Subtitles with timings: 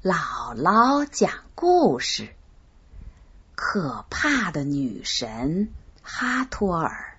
[0.00, 2.28] 姥姥讲故事：
[3.56, 5.70] 可怕的女神
[6.02, 7.18] 哈托尔。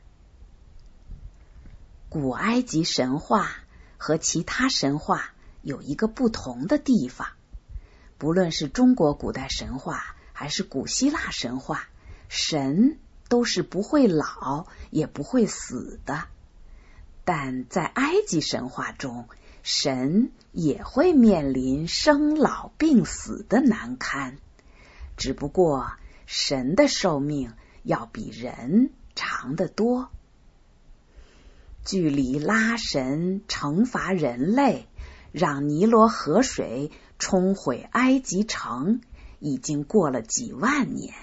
[2.08, 3.50] 古埃及神话
[3.98, 7.28] 和其他神话有一个不同的地方，
[8.18, 11.90] 不论是中国古代神话还是古希腊神话，
[12.30, 16.24] 神都是不会老也不会死的。
[17.26, 19.28] 但在埃及神话中，
[19.72, 24.40] 神也会面临生老病死的难堪，
[25.16, 25.92] 只不过
[26.26, 30.10] 神的寿命要比人长得多。
[31.86, 34.88] 距离拉神惩罚人类，
[35.32, 39.02] 让尼罗河水冲毁埃及城，
[39.38, 41.14] 已经过了几万年。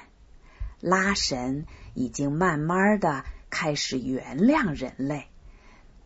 [0.81, 5.27] 拉神已经慢慢的开始原谅人类。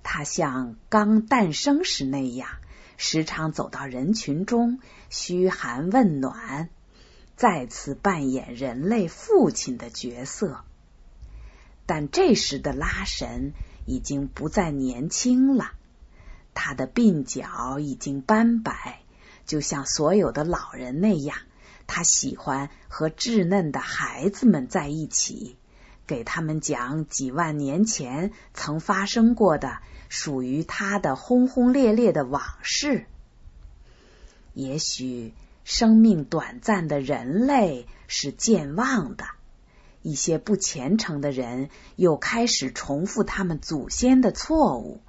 [0.03, 2.49] 他像刚诞生时那样，
[2.97, 6.69] 时常走到人群中嘘寒问暖，
[7.37, 10.65] 再次扮演人类父亲的角色。
[11.87, 13.53] 但这时的拉神
[13.87, 15.73] 已经不再年轻了，
[16.55, 19.01] 他的鬓角已经斑白，
[19.47, 21.37] 就像所有的老人那样。
[21.87, 25.57] 他喜欢和稚嫩的孩子们在一起。
[26.11, 33.06] 给他们讲几万年前曾发生过的属于他的轰轰烈烈的往事。
[34.52, 39.25] 也许生命短暂的人类是健忘的，
[40.02, 45.00] 一些不虔诚的人又开始重复他们祖先的错误。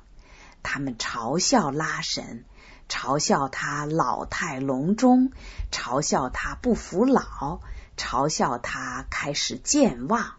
[0.62, 2.46] 他们嘲笑拉神，
[2.88, 5.32] 嘲笑他老态龙钟，
[5.72, 7.60] 嘲笑他不服老，
[7.98, 10.36] 嘲笑他开始健忘。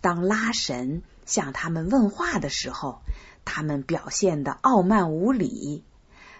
[0.00, 3.00] 当拉神向他们问话的时候，
[3.44, 5.82] 他们表现的傲慢无礼；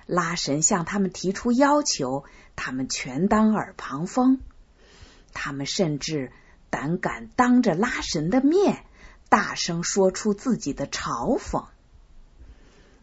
[0.07, 4.41] 拉神向他们提出要求，他们全当耳旁风。
[5.33, 6.33] 他们甚至
[6.71, 8.85] 胆敢当着拉神的面
[9.29, 11.67] 大声说出自己的嘲讽。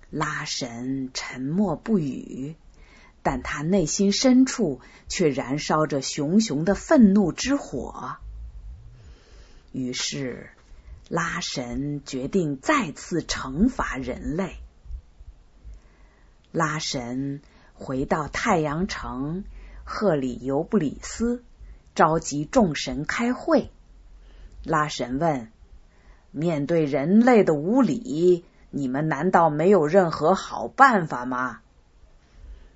[0.09, 2.55] 拉神沉默不语，
[3.21, 8.17] 但他内心深处却燃烧着熊熊的愤怒之火。
[9.75, 10.51] 于是，
[11.09, 14.55] 拉神决定再次惩罚人类。
[16.53, 17.41] 拉神
[17.73, 19.43] 回到太阳城
[19.83, 21.43] 赫里尤布里斯，
[21.93, 23.69] 召集众神开会。
[24.63, 25.51] 拉神问
[26.31, 31.59] ：“面对人类的无礼，你们难道没有任何好办法吗？”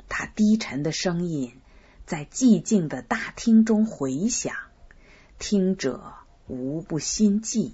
[0.09, 1.61] 他低沉的声音
[2.05, 4.53] 在寂静的大厅中回响，
[5.37, 6.15] 听者。
[6.49, 7.73] 无不心悸。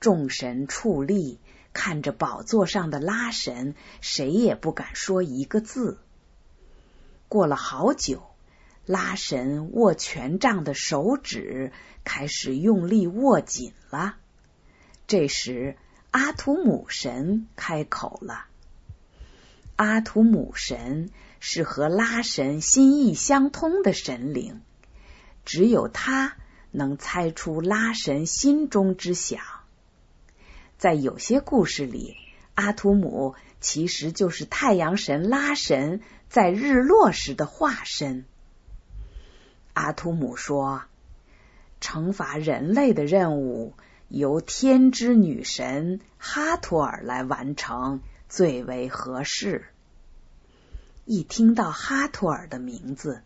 [0.00, 1.38] 众神矗立，
[1.72, 5.98] 看着宝座上的拉神，谁也不敢说一个字。
[7.28, 8.22] 过了好久，
[8.84, 11.72] 拉神握权杖的手指
[12.04, 14.16] 开始用力握紧了。
[15.06, 15.76] 这时，
[16.10, 18.46] 阿图姆神开口了。
[19.76, 24.62] 阿图姆神是和拉神心意相通的神灵，
[25.44, 26.36] 只有他。
[26.76, 29.40] 能猜出拉神心中之想，
[30.76, 32.18] 在有些故事里，
[32.54, 38.26] 阿图姆其实就是太阳神拉神在日落时的化身。
[39.72, 40.82] 阿图姆说
[41.80, 43.72] ：“惩罚人类的任务
[44.08, 49.64] 由天之女神哈托尔来完成最为合适。”
[51.06, 53.22] 一听到哈托尔的名字，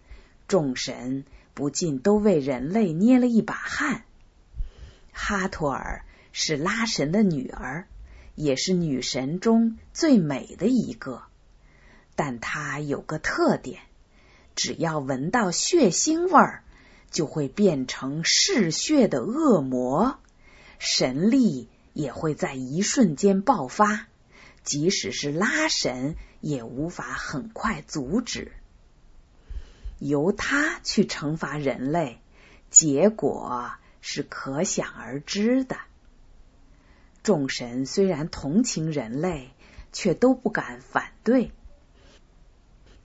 [0.46, 1.24] 众神。
[1.60, 4.04] 不禁都为人类捏了一把汗。
[5.12, 7.87] 哈托尔是拉神的女儿，
[8.34, 11.25] 也是女神中最美的一个。
[12.16, 13.81] 但她有个特点，
[14.56, 16.62] 只要闻到血腥味儿，
[17.10, 20.19] 就会变成嗜血的恶魔，
[20.78, 24.06] 神力也会在一瞬间爆发，
[24.65, 28.53] 即使是拉神也无法很快阻止。
[30.00, 32.18] 由他去惩罚人类，
[32.70, 33.70] 结果
[34.00, 35.76] 是可想而知的。
[37.22, 39.50] 众神虽然同情人类，
[39.92, 41.52] 却都不敢反对。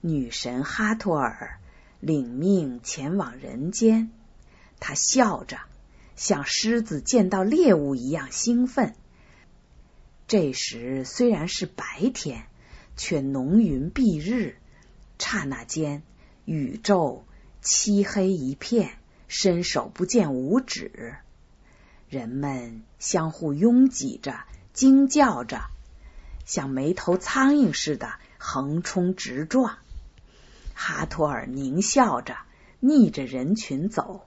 [0.00, 1.60] 女神哈托尔
[2.00, 4.10] 领命前往人间，
[4.80, 5.58] 她笑着，
[6.16, 8.94] 像狮子见到猎物一样兴奋。
[10.26, 12.46] 这时虽然是白天，
[12.96, 14.56] 却浓云蔽日，
[15.18, 16.02] 刹那间。
[16.46, 17.24] 宇宙
[17.60, 21.16] 漆黑一片，伸手不见五指。
[22.08, 25.62] 人们相互拥挤着，惊叫着，
[26.44, 29.76] 像没头苍蝇似的横冲直撞。
[30.72, 32.36] 哈托尔狞笑着，
[32.78, 34.24] 逆着人群走，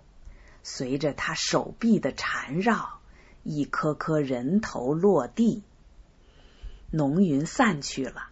[0.62, 3.00] 随着他手臂的缠绕，
[3.44, 5.64] 一颗颗人头落地。
[6.92, 8.28] 浓云散去了，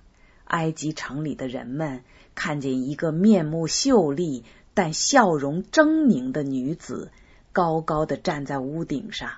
[0.48, 2.04] 埃及城里的人们
[2.34, 7.12] 看见一个面目秀丽但笑容狰狞的女子，
[7.52, 9.32] 高高的站在屋顶上，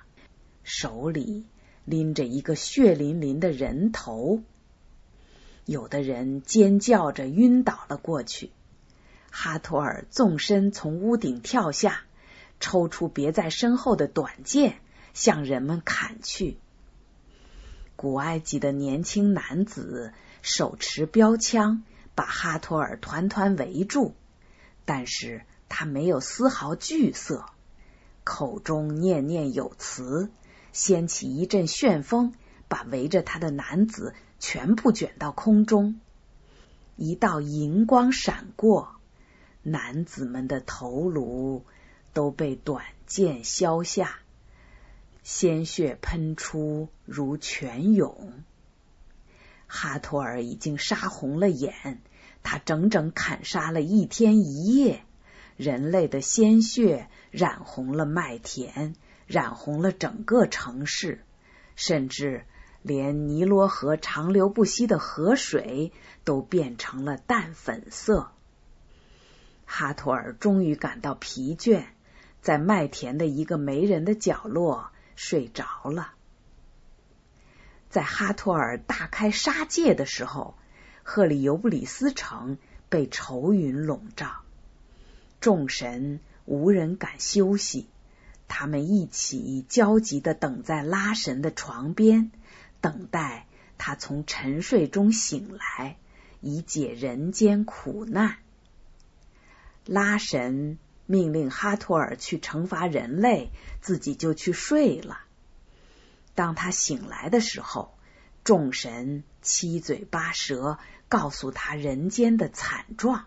[0.62, 1.46] 手里
[1.84, 4.42] 拎着一个血淋淋的人头。
[5.64, 8.50] 有的人尖叫着晕倒了过去。
[9.30, 12.02] 哈托尔纵身从屋顶跳下，
[12.58, 14.78] 抽出别在身后的短剑，
[15.14, 16.58] 向人们砍去。
[17.96, 21.82] 古埃及的年轻男子手持标枪，
[22.14, 24.14] 把哈托尔团团围住，
[24.84, 27.44] 但是他没有丝毫惧色，
[28.24, 30.30] 口中念念有词，
[30.72, 32.32] 掀起一阵旋风，
[32.68, 36.00] 把围着他的男子全部卷到空中。
[36.96, 38.96] 一道银光闪过，
[39.62, 41.64] 男子们的头颅
[42.12, 44.18] 都被短剑削下。
[45.22, 48.42] 鲜血喷出如泉涌，
[49.72, 52.02] 哈托尔已经杀红了眼。
[52.42, 55.04] 他整整砍杀了一天一夜，
[55.56, 58.94] 人类的鲜血染红了麦田，
[59.28, 61.24] 染红了整个城市，
[61.76, 62.44] 甚至
[62.82, 65.92] 连尼罗河长流不息的河水
[66.24, 68.32] 都变成了淡粉色。
[69.66, 71.84] 哈托尔终于感到疲倦，
[72.42, 74.90] 在麦田的一个没人的角落。
[75.16, 76.14] 睡着了。
[77.90, 80.54] 在哈托尔大开杀戒的时候，
[81.02, 82.56] 赫里尤布里斯城
[82.88, 84.30] 被愁云笼罩，
[85.40, 87.88] 众神无人敢休息，
[88.48, 92.30] 他们一起焦急的等在拉神的床边，
[92.80, 93.46] 等待
[93.76, 95.96] 他从沉睡中醒来，
[96.40, 98.36] 以解人间苦难。
[99.84, 100.78] 拉神。
[101.06, 103.50] 命令哈托尔去惩罚人类，
[103.80, 105.18] 自己就去睡了。
[106.40, 107.98] 当他醒来的时候，
[108.44, 110.78] 众神七嘴八舌
[111.10, 113.26] 告诉他人间的惨状。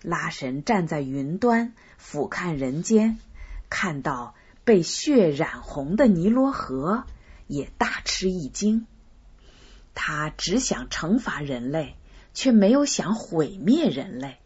[0.00, 3.18] 拉神站在云端俯瞰人间，
[3.68, 4.34] 看到
[4.64, 7.04] 被血染红的尼罗河，
[7.46, 8.86] 也大吃一惊。
[9.92, 11.98] 他只想惩罚人类，
[12.32, 14.38] 却没有想毁灭人类。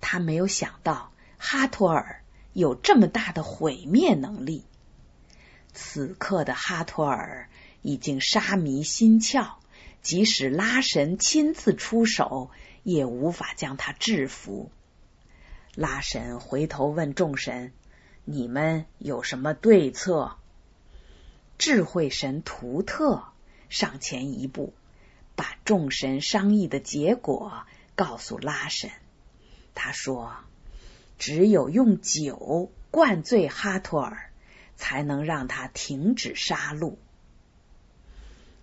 [0.00, 1.12] 他没有想到。
[1.38, 4.64] 哈托尔有这么大的毁灭能力。
[5.72, 7.48] 此刻的哈托尔
[7.82, 9.54] 已经杀迷心窍，
[10.02, 12.50] 即使拉神亲自出手，
[12.82, 14.70] 也无法将他制服。
[15.74, 17.72] 拉神回头问众神
[18.24, 20.36] ：“你们有什么对策？”
[21.58, 23.24] 智慧神图特
[23.68, 24.74] 上前一步，
[25.34, 27.64] 把众神商议的结果
[27.94, 28.90] 告诉拉神。
[29.74, 30.32] 他说。
[31.18, 34.31] 只有用酒灌醉哈托尔，
[34.82, 36.96] 才能让他停止杀戮。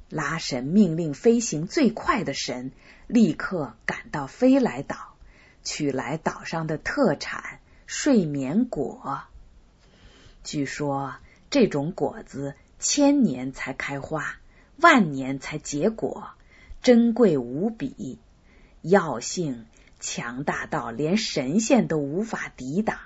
[0.10, 2.74] 拉神命令飞行最快的神
[3.08, 5.16] 立刻赶到飞来岛，
[5.64, 9.22] 取来岛上的特产睡眠果。
[10.44, 11.16] 据说
[11.50, 14.36] 这种果子千年才开花，
[14.76, 16.32] 万年才结果，
[16.82, 18.20] 珍贵无比，
[18.82, 19.66] 药性。
[20.02, 23.00] 强大到连神仙都无法抵挡。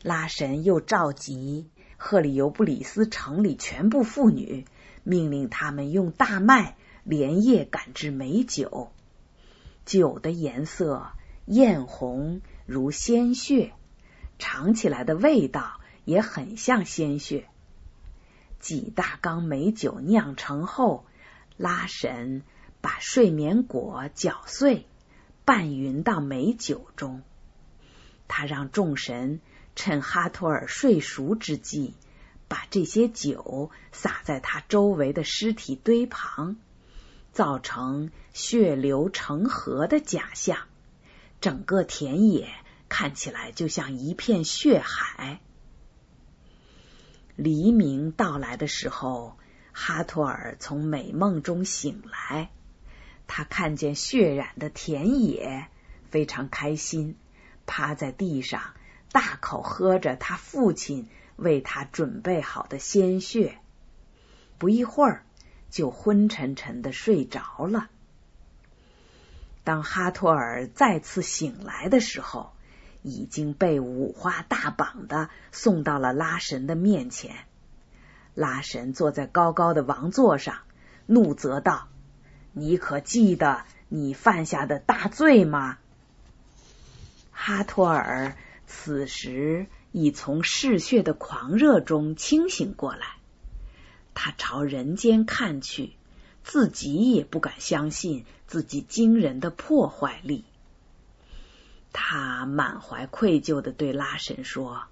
[0.00, 4.64] 拉神又召集赫里尤布里斯城里全部妇女，
[5.02, 8.90] 命令他们用大麦连夜赶制美酒。
[9.84, 11.08] 酒的颜色
[11.44, 13.72] 艳红如鲜血，
[14.38, 17.46] 尝起来的味道也很像鲜血。
[18.58, 21.06] 几大缸美酒酿成后，
[21.56, 22.42] 拉神
[22.80, 24.86] 把睡眠果搅碎。
[25.44, 27.22] 拌匀到美酒中，
[28.26, 29.40] 他让众神
[29.76, 31.94] 趁哈托尔睡熟之际，
[32.48, 36.56] 把这些酒洒在他周围的尸体堆旁，
[37.32, 40.58] 造成血流成河的假象。
[41.40, 42.48] 整个田野
[42.88, 45.40] 看起来就像一片血海。
[47.36, 49.36] 黎明到来的时候，
[49.72, 52.50] 哈托尔从美梦中醒来。
[53.26, 55.66] 他看见血染的田野，
[56.10, 57.16] 非常开心，
[57.66, 58.72] 趴在地上
[59.16, 63.56] 大口喝着他父亲为他准备好的鲜血。
[64.58, 65.24] 不一会儿，
[65.70, 67.88] 就昏沉沉的睡着了。
[69.64, 72.52] 当哈托尔再次醒来的时候，
[73.00, 77.36] 已经被五花大绑的送到了拉神的面前。
[78.34, 80.58] 拉神坐在高高的王座上，
[81.06, 81.88] 怒责道。
[82.52, 85.78] 你可记得你犯下的大罪吗？
[87.30, 88.34] 哈托尔
[88.78, 93.16] 此时已从嗜血的狂热中清醒过来，
[94.14, 95.94] 他朝人间看去，
[96.44, 100.44] 自己也不敢相信自己惊人的破坏力。
[101.92, 104.84] 他满怀愧疚的对拉神说：“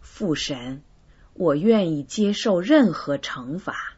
[0.00, 0.82] 父神，
[1.32, 3.96] 我愿意接受任何惩罚。”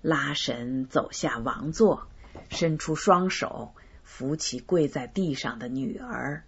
[0.00, 2.06] 拉神走下王座，
[2.48, 6.44] 伸出双手扶起跪在地上的女儿。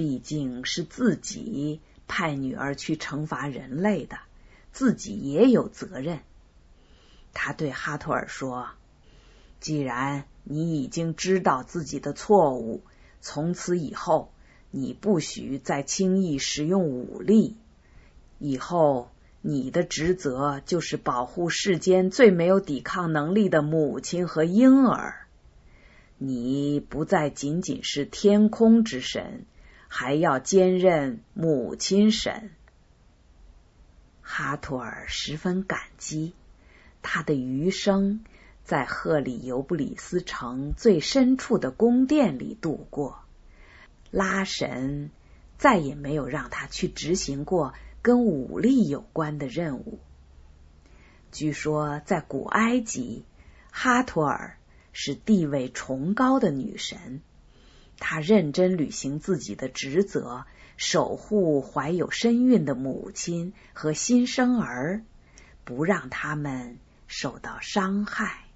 [0.00, 4.16] 毕竟是自己派女儿去惩罚人类的，
[4.72, 6.20] 自己也有责任。
[7.34, 8.70] 他对哈托尔说
[9.60, 12.80] ：“既然你已经知道自己的错误。”
[13.20, 14.32] 从此以后，
[14.70, 17.58] 你不许再轻易使用武力。
[18.38, 19.10] 以后，
[19.42, 25.26] 你的职责就是保护世间最没有抵抗能力的母亲和婴儿。
[26.16, 29.44] 你不再仅仅是天空之神，
[29.92, 32.52] 还要兼任母亲神。
[34.22, 36.32] 哈托尔十分感激，
[37.02, 38.24] 他的余生。
[38.62, 43.18] 在赫里尤布里斯城最深处的宫殿里度过，
[44.12, 45.10] 拉神
[45.58, 49.98] 再也没有让他去执行过跟武力有关的任务。
[51.32, 53.24] 据说，在古埃及，
[53.72, 54.56] 哈托尔
[54.92, 57.22] 是地位崇高的女神，
[58.00, 60.44] 他认真履行自己的职责，
[60.76, 65.04] 守护怀有身孕的母亲和新生儿，
[65.64, 68.49] 不让他们受到伤害。